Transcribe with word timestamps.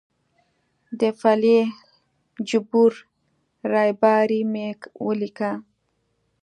د 0.99 1.01
فلیح 1.19 1.67
الجبور 2.35 2.91
ریباري 3.73 4.41
مې 4.51 4.67
ولیکه. 5.05 5.51